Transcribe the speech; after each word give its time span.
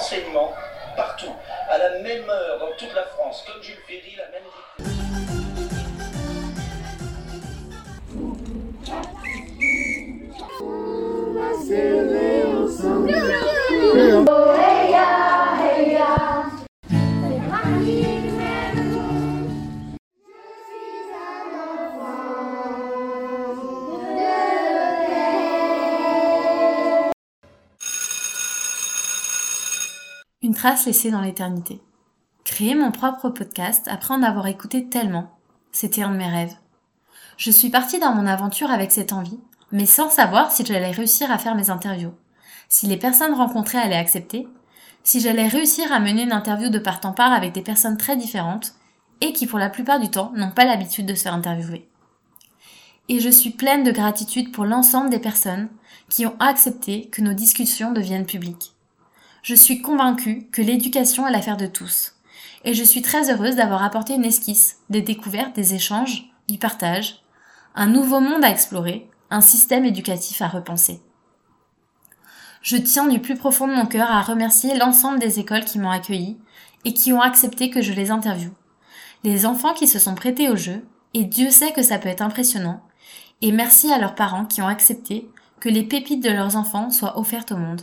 enseignement 0.00 0.54
partout, 0.96 1.34
à 1.68 1.76
la 1.76 1.98
même 1.98 2.28
heure 2.28 2.58
dans 2.58 2.72
toute 2.78 2.92
la 2.94 3.04
France, 3.04 3.44
comme 3.46 3.62
Jules 3.62 3.76
Ferry, 3.86 4.16
la 4.16 4.28
même 4.28 4.48
Une 30.42 30.54
trace 30.54 30.86
laissée 30.86 31.10
dans 31.10 31.20
l'éternité. 31.20 31.82
Créer 32.44 32.74
mon 32.74 32.92
propre 32.92 33.28
podcast 33.28 33.86
après 33.90 34.14
en 34.14 34.22
avoir 34.22 34.46
écouté 34.46 34.88
tellement, 34.88 35.36
c'était 35.70 36.00
un 36.00 36.12
de 36.12 36.16
mes 36.16 36.30
rêves. 36.30 36.56
Je 37.36 37.50
suis 37.50 37.68
partie 37.68 37.98
dans 37.98 38.14
mon 38.14 38.26
aventure 38.26 38.70
avec 38.70 38.90
cette 38.90 39.12
envie, 39.12 39.38
mais 39.70 39.84
sans 39.84 40.08
savoir 40.08 40.50
si 40.50 40.64
j'allais 40.64 40.92
réussir 40.92 41.30
à 41.30 41.36
faire 41.36 41.54
mes 41.54 41.68
interviews, 41.68 42.14
si 42.70 42.86
les 42.86 42.96
personnes 42.96 43.34
rencontrées 43.34 43.76
allaient 43.76 43.96
accepter, 43.96 44.48
si 45.04 45.20
j'allais 45.20 45.46
réussir 45.46 45.92
à 45.92 46.00
mener 46.00 46.22
une 46.22 46.32
interview 46.32 46.70
de 46.70 46.78
part 46.78 47.00
en 47.04 47.12
part 47.12 47.34
avec 47.34 47.52
des 47.52 47.60
personnes 47.60 47.98
très 47.98 48.16
différentes 48.16 48.72
et 49.20 49.34
qui 49.34 49.46
pour 49.46 49.58
la 49.58 49.68
plupart 49.68 50.00
du 50.00 50.08
temps 50.08 50.32
n'ont 50.34 50.52
pas 50.52 50.64
l'habitude 50.64 51.04
de 51.04 51.14
se 51.14 51.24
faire 51.24 51.34
interviewer. 51.34 51.86
Et 53.10 53.20
je 53.20 53.28
suis 53.28 53.50
pleine 53.50 53.84
de 53.84 53.92
gratitude 53.92 54.52
pour 54.52 54.64
l'ensemble 54.64 55.10
des 55.10 55.18
personnes 55.18 55.68
qui 56.08 56.24
ont 56.24 56.36
accepté 56.40 57.10
que 57.10 57.20
nos 57.20 57.34
discussions 57.34 57.92
deviennent 57.92 58.24
publiques. 58.24 58.72
Je 59.42 59.54
suis 59.54 59.80
convaincue 59.80 60.48
que 60.52 60.60
l'éducation 60.60 61.26
est 61.26 61.32
l'affaire 61.32 61.56
de 61.56 61.66
tous. 61.66 62.14
Et 62.64 62.74
je 62.74 62.84
suis 62.84 63.00
très 63.00 63.30
heureuse 63.30 63.56
d'avoir 63.56 63.82
apporté 63.82 64.14
une 64.14 64.24
esquisse, 64.24 64.78
des 64.90 65.00
découvertes, 65.00 65.54
des 65.54 65.74
échanges, 65.74 66.30
du 66.48 66.58
partage, 66.58 67.22
un 67.74 67.86
nouveau 67.86 68.20
monde 68.20 68.44
à 68.44 68.50
explorer, 68.50 69.08
un 69.30 69.40
système 69.40 69.86
éducatif 69.86 70.42
à 70.42 70.48
repenser. 70.48 71.00
Je 72.60 72.76
tiens 72.76 73.06
du 73.06 73.20
plus 73.20 73.36
profond 73.36 73.66
de 73.66 73.72
mon 73.72 73.86
cœur 73.86 74.10
à 74.10 74.20
remercier 74.20 74.76
l'ensemble 74.76 75.18
des 75.18 75.40
écoles 75.40 75.64
qui 75.64 75.78
m'ont 75.78 75.90
accueilli 75.90 76.36
et 76.84 76.92
qui 76.92 77.14
ont 77.14 77.22
accepté 77.22 77.70
que 77.70 77.80
je 77.80 77.94
les 77.94 78.10
interviewe. 78.10 78.52
Les 79.24 79.46
enfants 79.46 79.72
qui 79.72 79.86
se 79.86 79.98
sont 79.98 80.14
prêtés 80.14 80.50
au 80.50 80.56
jeu, 80.56 80.84
et 81.14 81.24
Dieu 81.24 81.50
sait 81.50 81.72
que 81.72 81.82
ça 81.82 81.98
peut 81.98 82.08
être 82.08 82.22
impressionnant, 82.22 82.82
et 83.40 83.52
merci 83.52 83.90
à 83.90 83.98
leurs 83.98 84.14
parents 84.14 84.44
qui 84.44 84.60
ont 84.60 84.68
accepté 84.68 85.30
que 85.60 85.70
les 85.70 85.82
pépites 85.82 86.22
de 86.22 86.30
leurs 86.30 86.56
enfants 86.56 86.90
soient 86.90 87.18
offertes 87.18 87.52
au 87.52 87.56
monde. 87.56 87.82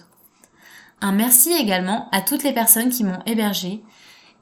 Un 1.02 1.12
merci 1.12 1.52
également 1.53 2.09
à 2.12 2.22
toutes 2.22 2.44
les 2.44 2.53
personnes 2.53 2.90
qui 2.90 3.03
m'ont 3.03 3.22
hébergé 3.28 3.84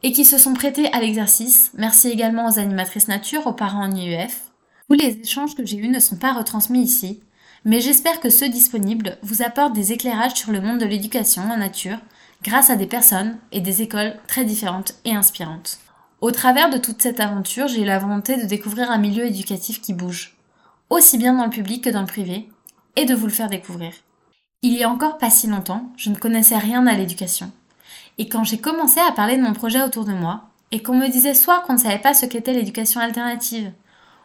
et 0.04 0.12
qui 0.14 0.24
se 0.24 0.38
sont 0.38 0.54
prêtées 0.54 0.92
à 0.94 1.02
l'exercice. 1.02 1.72
Merci 1.78 2.10
également 2.10 2.48
aux 2.48 2.60
animatrices 2.60 3.10
nature, 3.10 3.46
aux 3.48 3.54
parents 3.54 3.86
en 3.86 3.92
IEF. 3.92 4.52
Tous 4.90 4.96
les 4.96 5.20
échanges 5.20 5.56
que 5.56 5.66
j'ai 5.66 5.78
eus 5.78 5.90
ne 5.90 6.00
sont 6.00 6.16
pas 6.16 6.34
retransmis 6.34 6.82
ici, 6.82 7.22
mais 7.66 7.82
j'espère 7.82 8.20
que 8.22 8.30
ceux 8.30 8.48
disponibles 8.48 9.18
vous 9.22 9.42
apportent 9.42 9.74
des 9.74 9.92
éclairages 9.92 10.36
sur 10.36 10.52
le 10.52 10.62
monde 10.62 10.80
de 10.80 10.86
l'éducation 10.86 11.42
en 11.42 11.58
nature 11.58 11.98
grâce 12.44 12.70
à 12.70 12.76
des 12.76 12.86
personnes 12.86 13.38
et 13.52 13.60
des 13.60 13.82
écoles 13.82 14.16
très 14.28 14.46
différentes 14.46 14.94
et 15.04 15.16
inspirantes. 15.16 15.80
Au 16.22 16.32
travers 16.32 16.70
de 16.70 16.78
toute 16.78 17.02
cette 17.02 17.20
aventure, 17.20 17.68
j'ai 17.68 17.82
eu 17.82 17.86
la 17.86 18.00
volonté 18.00 18.38
de 18.38 18.48
découvrir 18.48 18.92
un 18.92 18.98
milieu 18.98 19.26
éducatif 19.26 19.82
qui 19.82 19.94
bouge, 19.94 20.38
aussi 20.90 21.18
bien 21.18 21.34
dans 21.34 21.46
le 21.46 21.50
public 21.50 21.84
que 21.84 21.90
dans 21.90 22.02
le 22.02 22.08
privé, 22.08 22.48
et 22.96 23.06
de 23.06 23.16
vous 23.16 23.26
le 23.26 23.34
faire 23.34 23.50
découvrir. 23.50 23.92
Il 24.68 24.74
y 24.74 24.84
a 24.84 24.90
encore 24.90 25.20
pas 25.20 25.30
si 25.30 25.46
longtemps, 25.46 25.92
je 25.96 26.10
ne 26.10 26.16
connaissais 26.16 26.58
rien 26.58 26.88
à 26.88 26.96
l'éducation. 26.96 27.52
Et 28.18 28.28
quand 28.28 28.44
j'ai 28.44 28.58
commencé 28.58 29.00
à 29.00 29.12
parler 29.12 29.38
de 29.38 29.44
mon 29.44 29.54
projet 29.54 29.84
autour 29.84 30.06
de 30.06 30.12
moi, 30.12 30.46
et 30.72 30.82
qu'on 30.82 30.96
me 30.96 31.08
disait 31.08 31.36
soit 31.36 31.60
qu'on 31.60 31.74
ne 31.74 31.78
savait 31.78 32.00
pas 32.00 32.16
ce 32.16 32.26
qu'était 32.26 32.56
l'éducation 32.56 33.00
alternative, 33.00 33.72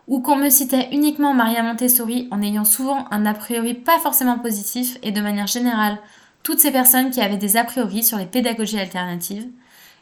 ou 0.09 0.23
qu'on 0.23 0.37
me 0.37 0.49
citait 0.49 0.89
uniquement 0.93 1.35
Maria 1.35 1.63
Montessori 1.63 2.27
en 2.31 2.41
ayant 2.41 2.65
souvent 2.65 3.05
un 3.11 3.27
a 3.27 3.35
priori 3.35 3.75
pas 3.75 3.99
forcément 3.99 4.39
positif 4.39 4.97
et 5.03 5.13
de 5.13 5.21
manière 5.21 5.47
générale 5.47 5.99
toutes 6.43 6.61
ces 6.61 6.73
personnes 6.73 7.11
qui 7.11 7.21
avaient 7.21 7.37
des 7.37 7.59
a 7.59 7.65
priori 7.65 8.03
sur 8.03 8.17
les 8.17 8.25
pédagogies 8.25 8.81
alternatives, 8.81 9.47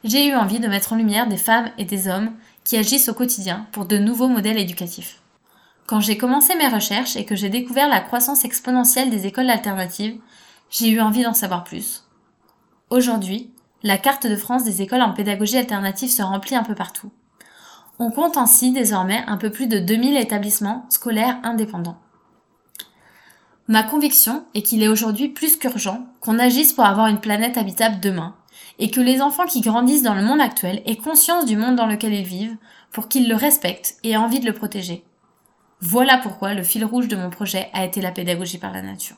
j'ai 0.05 0.29
eu 0.29 0.37
envie 0.37 0.61
de 0.61 0.69
mettre 0.69 0.93
en 0.93 0.97
lumière 0.97 1.27
des 1.27 1.37
femmes 1.37 1.73
et 1.79 1.85
des 1.85 2.07
hommes 2.07 2.31
qui 2.63 2.77
agissent 2.77 3.09
au 3.09 3.15
quotidien 3.15 3.67
pour 3.73 3.87
de 3.87 3.99
nouveaux 3.99 4.29
modèles 4.29 4.59
éducatifs. 4.59 5.21
Quand 5.89 6.01
j'ai 6.01 6.19
commencé 6.19 6.55
mes 6.55 6.69
recherches 6.69 7.17
et 7.17 7.25
que 7.25 7.35
j'ai 7.35 7.49
découvert 7.49 7.89
la 7.89 8.01
croissance 8.01 8.45
exponentielle 8.45 9.09
des 9.09 9.27
écoles 9.27 9.49
alternatives, 9.49 10.21
j'ai 10.69 10.91
eu 10.91 11.01
envie 11.01 11.23
d'en 11.23 11.33
savoir 11.33 11.65
plus. 11.65 12.05
Aujourd'hui, 12.91 13.51
la 13.83 13.97
carte 13.97 14.27
de 14.27 14.37
France 14.37 14.65
des 14.65 14.83
écoles 14.83 15.01
en 15.01 15.15
pédagogie 15.15 15.57
alternative 15.57 16.11
se 16.11 16.21
remplit 16.21 16.57
un 16.57 16.63
peu 16.63 16.75
partout. 16.75 17.11
On 17.99 18.11
compte 18.11 18.37
ainsi 18.37 18.71
désormais 18.71 19.25
un 19.27 19.39
peu 19.39 19.49
plus 19.51 19.67
de 19.67 19.79
2000 19.79 20.19
établissements 20.19 20.85
scolaires 20.91 21.39
indépendants. 21.43 21.99
Ma 23.67 23.83
conviction 23.83 24.45
est 24.53 24.61
qu'il 24.61 24.83
est 24.83 24.89
aujourd'hui 24.89 25.31
plus 25.31 25.57
qu'urgent 25.57 26.05
qu'on 26.21 26.39
agisse 26.39 26.75
pour 26.75 26.85
avoir 26.85 27.07
une 27.07 27.21
planète 27.21 27.57
habitable 27.57 27.99
demain, 27.99 28.37
et 28.79 28.91
que 28.91 29.01
les 29.01 29.23
enfants 29.23 29.47
qui 29.47 29.63
grandissent 29.63 30.03
dans 30.03 30.15
le 30.15 30.23
monde 30.23 30.43
actuel 30.43 30.83
aient 30.85 30.97
conscience 30.97 31.47
du 31.47 31.57
monde 31.57 31.77
dans 31.77 31.87
lequel 31.87 32.13
ils 32.13 32.27
vivent 32.27 32.59
pour 32.93 33.09
qu'ils 33.09 33.27
le 33.27 33.37
respectent 33.37 33.97
et 34.05 34.11
aient 34.11 34.17
envie 34.19 34.41
de 34.41 34.47
le 34.47 34.53
protéger. 34.53 35.03
Voilà 35.81 36.19
pourquoi 36.19 36.55
le 36.55 36.63
fil 36.63 36.85
rouge 36.85 37.09
de 37.09 37.17
mon 37.17 37.31
projet 37.31 37.71
a 37.73 37.85
été 37.85 38.01
la 38.01 38.11
pédagogie 38.11 38.59
par 38.59 38.73
la 38.73 38.83
nature. 38.83 39.17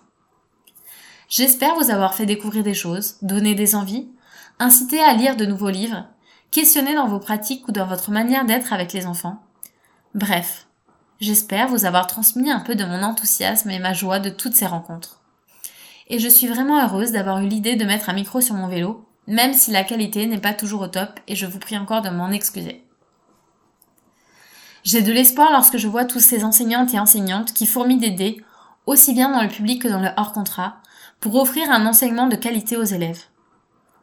J'espère 1.28 1.74
vous 1.76 1.90
avoir 1.90 2.14
fait 2.14 2.26
découvrir 2.26 2.62
des 2.62 2.74
choses, 2.74 3.16
donner 3.22 3.54
des 3.54 3.74
envies, 3.74 4.08
inciter 4.58 5.00
à 5.00 5.14
lire 5.14 5.36
de 5.36 5.46
nouveaux 5.46 5.70
livres, 5.70 6.04
questionner 6.50 6.94
dans 6.94 7.08
vos 7.08 7.20
pratiques 7.20 7.66
ou 7.68 7.72
dans 7.72 7.86
votre 7.86 8.10
manière 8.10 8.44
d'être 8.44 8.72
avec 8.72 8.92
les 8.92 9.06
enfants. 9.06 9.40
Bref, 10.14 10.66
j'espère 11.20 11.68
vous 11.68 11.86
avoir 11.86 12.06
transmis 12.06 12.50
un 12.50 12.60
peu 12.60 12.74
de 12.74 12.84
mon 12.84 13.02
enthousiasme 13.02 13.70
et 13.70 13.78
ma 13.78 13.94
joie 13.94 14.18
de 14.18 14.28
toutes 14.28 14.56
ces 14.56 14.66
rencontres. 14.66 15.20
Et 16.08 16.18
je 16.18 16.28
suis 16.28 16.48
vraiment 16.48 16.84
heureuse 16.84 17.12
d'avoir 17.12 17.38
eu 17.38 17.46
l'idée 17.46 17.76
de 17.76 17.84
mettre 17.84 18.10
un 18.10 18.14
micro 18.14 18.40
sur 18.40 18.56
mon 18.56 18.66
vélo, 18.66 19.06
même 19.28 19.54
si 19.54 19.70
la 19.70 19.84
qualité 19.84 20.26
n'est 20.26 20.38
pas 20.38 20.52
toujours 20.52 20.82
au 20.82 20.88
top 20.88 21.20
et 21.28 21.36
je 21.36 21.46
vous 21.46 21.60
prie 21.60 21.78
encore 21.78 22.02
de 22.02 22.10
m'en 22.10 22.32
excuser. 22.32 22.84
J'ai 24.90 25.02
de 25.02 25.12
l'espoir 25.12 25.52
lorsque 25.52 25.76
je 25.76 25.86
vois 25.86 26.04
tous 26.04 26.18
ces 26.18 26.42
enseignantes 26.42 26.92
et 26.94 26.98
enseignantes 26.98 27.52
qui 27.52 27.66
fourmillent 27.66 28.00
d'aider, 28.00 28.42
aussi 28.86 29.14
bien 29.14 29.30
dans 29.30 29.40
le 29.40 29.48
public 29.48 29.82
que 29.82 29.86
dans 29.86 30.00
le 30.00 30.08
hors 30.16 30.32
contrat, 30.32 30.78
pour 31.20 31.36
offrir 31.36 31.70
un 31.70 31.86
enseignement 31.86 32.26
de 32.26 32.34
qualité 32.34 32.76
aux 32.76 32.82
élèves. 32.82 33.22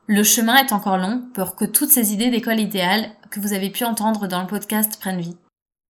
Le 0.06 0.24
chemin 0.24 0.56
est 0.56 0.72
encore 0.72 0.98
long 0.98 1.24
pour 1.34 1.58
que 1.58 1.66
toutes 1.66 1.90
ces 1.90 2.14
idées 2.14 2.30
d'école 2.30 2.62
idéale 2.62 3.10
que 3.32 3.42
vous 3.42 3.52
avez 3.52 3.70
pu 3.70 3.84
entendre 3.84 4.28
dans 4.30 4.40
le 4.40 4.48
podcast 4.48 4.98
prennent 4.98 5.20
vie. 5.20 5.36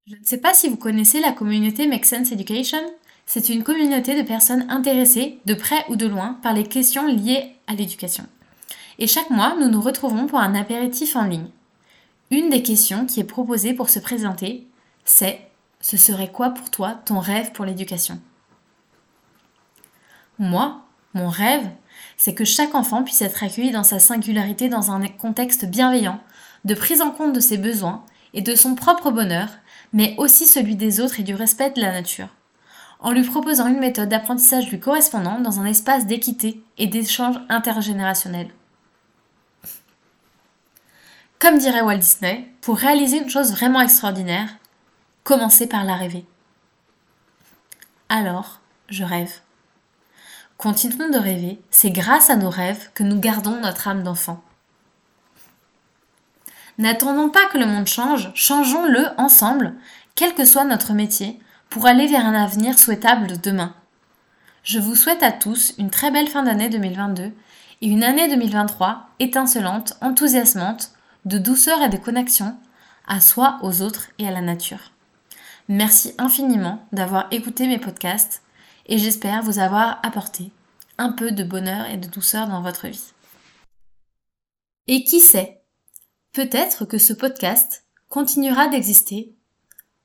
Je 0.07 0.15
ne 0.15 0.23
sais 0.23 0.39
pas 0.39 0.55
si 0.55 0.67
vous 0.67 0.77
connaissez 0.77 1.19
la 1.19 1.31
communauté 1.31 1.85
Make 1.85 2.03
Sense 2.03 2.31
Education. 2.31 2.81
C'est 3.27 3.49
une 3.49 3.63
communauté 3.63 4.19
de 4.19 4.27
personnes 4.27 4.65
intéressées, 4.67 5.37
de 5.45 5.53
près 5.53 5.85
ou 5.89 5.95
de 5.95 6.07
loin, 6.07 6.39
par 6.41 6.53
les 6.53 6.65
questions 6.65 7.05
liées 7.05 7.53
à 7.67 7.75
l'éducation. 7.75 8.25
Et 8.97 9.05
chaque 9.05 9.29
mois, 9.29 9.55
nous 9.59 9.69
nous 9.69 9.79
retrouvons 9.79 10.25
pour 10.25 10.39
un 10.39 10.55
apéritif 10.55 11.15
en 11.15 11.25
ligne. 11.25 11.51
Une 12.31 12.49
des 12.49 12.63
questions 12.63 13.05
qui 13.05 13.19
est 13.19 13.25
proposée 13.25 13.75
pour 13.75 13.91
se 13.91 13.99
présenter 13.99 14.66
c'est 15.07 15.41
ce 15.79 15.95
serait 15.95 16.31
quoi 16.31 16.49
pour 16.49 16.69
toi 16.69 16.99
ton 17.05 17.19
rêve 17.19 17.53
pour 17.53 17.63
l'éducation? 17.65 18.19
Moi, 20.37 20.81
mon 21.13 21.29
rêve, 21.29 21.67
c'est 22.17 22.33
que 22.33 22.45
chaque 22.45 22.75
enfant 22.75 23.03
puisse 23.03 23.21
être 23.21 23.41
accueilli 23.41 23.71
dans 23.71 23.83
sa 23.83 23.99
singularité 23.99 24.69
dans 24.69 24.91
un 24.91 25.07
contexte 25.07 25.65
bienveillant, 25.65 26.19
de 26.65 26.75
prise 26.75 27.01
en 27.01 27.11
compte 27.11 27.33
de 27.33 27.39
ses 27.39 27.57
besoins 27.57 28.03
et 28.33 28.41
de 28.41 28.53
son 28.53 28.75
propre 28.75 29.09
bonheur, 29.09 29.47
mais 29.93 30.13
aussi 30.17 30.45
celui 30.45 30.75
des 30.75 30.99
autres 30.99 31.21
et 31.21 31.23
du 31.23 31.35
respect 31.35 31.71
de 31.71 31.81
la 31.81 31.93
nature, 31.93 32.29
en 32.99 33.11
lui 33.11 33.23
proposant 33.23 33.67
une 33.67 33.79
méthode 33.79 34.09
d'apprentissage 34.09 34.69
lui 34.69 34.79
correspondant 34.79 35.39
dans 35.39 35.61
un 35.61 35.65
espace 35.65 36.05
d'équité 36.05 36.61
et 36.77 36.87
d'échange 36.87 37.39
intergénérationnel. 37.49 38.49
Comme 41.39 41.59
dirait 41.59 41.81
Walt 41.81 41.99
Disney, 41.99 42.51
pour 42.61 42.77
réaliser 42.77 43.19
une 43.19 43.29
chose 43.29 43.51
vraiment 43.51 43.81
extraordinaire, 43.81 44.49
commencez 45.27 45.67
par 45.67 45.83
la 45.83 45.97
rêver. 45.97 46.25
Alors, 48.07 48.61
je 48.87 49.03
rêve. 49.03 49.41
Continuons 50.55 51.09
de 51.09 51.17
rêver, 51.17 51.59
c'est 51.69 51.89
grâce 51.89 52.29
à 52.29 52.37
nos 52.37 52.49
rêves 52.49 52.91
que 52.93 53.03
nous 53.03 53.19
gardons 53.19 53.59
notre 53.59 53.89
âme 53.89 54.03
d'enfant. 54.03 54.41
N'attendons 56.77 57.27
pas 57.27 57.45
que 57.47 57.57
le 57.57 57.65
monde 57.65 57.87
change, 57.87 58.31
changeons-le 58.35 59.05
ensemble, 59.17 59.73
quel 60.15 60.33
que 60.33 60.45
soit 60.45 60.63
notre 60.63 60.93
métier, 60.93 61.37
pour 61.69 61.87
aller 61.87 62.07
vers 62.07 62.25
un 62.25 62.33
avenir 62.33 62.79
souhaitable 62.79 63.27
de 63.27 63.35
demain. 63.35 63.75
Je 64.63 64.79
vous 64.79 64.95
souhaite 64.95 65.23
à 65.23 65.33
tous 65.33 65.73
une 65.77 65.89
très 65.89 66.09
belle 66.09 66.29
fin 66.29 66.43
d'année 66.43 66.69
2022 66.69 67.33
et 67.81 67.87
une 67.87 68.05
année 68.05 68.29
2023 68.29 69.09
étincelante, 69.19 69.97
enthousiasmante, 69.99 70.91
de 71.25 71.37
douceur 71.37 71.81
et 71.81 71.89
de 71.89 71.97
connexion 71.97 72.57
à 73.09 73.19
soi, 73.19 73.59
aux 73.61 73.81
autres 73.81 74.07
et 74.19 74.27
à 74.27 74.31
la 74.31 74.39
nature. 74.39 74.91
Merci 75.69 76.13
infiniment 76.17 76.87
d'avoir 76.93 77.27
écouté 77.31 77.67
mes 77.67 77.79
podcasts 77.79 78.41
et 78.85 78.97
j'espère 78.97 79.43
vous 79.43 79.59
avoir 79.59 79.99
apporté 80.01 80.51
un 80.97 81.11
peu 81.11 81.31
de 81.31 81.43
bonheur 81.43 81.89
et 81.89 81.97
de 81.97 82.07
douceur 82.07 82.47
dans 82.47 82.61
votre 82.61 82.87
vie. 82.87 83.11
Et 84.87 85.03
qui 85.03 85.19
sait, 85.19 85.61
peut-être 86.31 86.85
que 86.85 86.97
ce 86.97 87.11
podcast 87.11 87.85
continuera 88.07 88.69
d'exister 88.69 89.35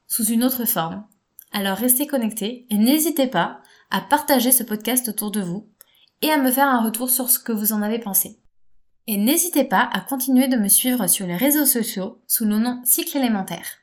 sous 0.09 0.25
une 0.25 0.43
autre 0.43 0.65
forme. 0.65 1.07
Alors 1.53 1.79
restez 1.79 2.09
connectés 2.09 2.67
et 2.69 2.77
n'hésitez 2.77 3.29
pas 3.29 3.61
à 3.91 4.01
partager 4.01 4.51
ce 4.51 4.65
podcast 4.65 5.09
autour 5.09 5.31
de 5.31 5.43
vous 5.43 5.69
et 6.23 6.31
à 6.33 6.39
me 6.39 6.51
faire 6.51 6.67
un 6.67 6.83
retour 6.83 7.09
sur 7.09 7.31
ce 7.31 7.39
que 7.39 7.53
vous 7.53 7.73
en 7.73 7.83
avez 7.83 8.01
pensé. 8.01 8.41
Et 9.07 9.17
n'hésitez 9.17 9.65
pas 9.65 9.89
à 9.93 10.01
continuer 10.01 10.49
de 10.49 10.57
me 10.57 10.69
suivre 10.69 11.07
sur 11.07 11.27
les 11.27 11.37
réseaux 11.37 11.67
sociaux 11.67 12.21
sous 12.27 12.47
le 12.47 12.59
nom 12.59 12.81
Cycle 12.85 13.19
élémentaire. 13.19 13.82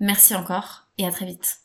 Merci 0.00 0.34
encore 0.34 0.88
et 0.98 1.06
à 1.06 1.10
très 1.12 1.26
vite. 1.26 1.59